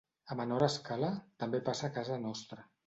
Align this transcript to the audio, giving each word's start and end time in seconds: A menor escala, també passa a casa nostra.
A 0.35 0.37
menor 0.39 0.65
escala, 0.69 1.11
també 1.45 1.63
passa 1.69 1.91
a 1.91 1.95
casa 2.01 2.21
nostra. 2.29 2.69